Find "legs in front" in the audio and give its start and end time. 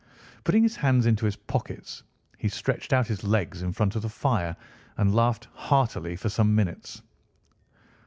3.23-3.95